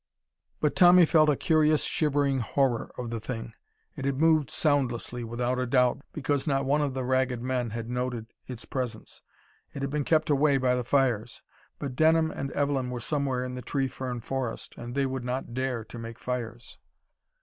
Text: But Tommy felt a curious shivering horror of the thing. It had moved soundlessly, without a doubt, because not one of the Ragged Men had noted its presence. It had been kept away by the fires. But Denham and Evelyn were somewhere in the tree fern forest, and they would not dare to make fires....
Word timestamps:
But 0.59 0.75
Tommy 0.75 1.05
felt 1.05 1.29
a 1.29 1.35
curious 1.35 1.83
shivering 1.83 2.39
horror 2.39 2.91
of 2.97 3.11
the 3.11 3.19
thing. 3.19 3.53
It 3.95 4.03
had 4.03 4.19
moved 4.19 4.49
soundlessly, 4.49 5.23
without 5.23 5.59
a 5.59 5.67
doubt, 5.67 6.01
because 6.11 6.47
not 6.47 6.65
one 6.65 6.81
of 6.81 6.95
the 6.95 7.03
Ragged 7.05 7.39
Men 7.39 7.69
had 7.69 7.87
noted 7.87 8.25
its 8.47 8.65
presence. 8.65 9.21
It 9.75 9.83
had 9.83 9.91
been 9.91 10.03
kept 10.03 10.31
away 10.31 10.57
by 10.57 10.73
the 10.73 10.83
fires. 10.83 11.43
But 11.77 11.95
Denham 11.95 12.31
and 12.31 12.49
Evelyn 12.53 12.89
were 12.89 12.99
somewhere 12.99 13.43
in 13.43 13.53
the 13.53 13.61
tree 13.61 13.87
fern 13.87 14.21
forest, 14.21 14.73
and 14.75 14.95
they 14.95 15.05
would 15.05 15.23
not 15.23 15.53
dare 15.53 15.83
to 15.83 15.99
make 15.99 16.17
fires.... 16.17 16.79